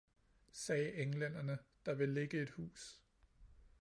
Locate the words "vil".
1.93-2.09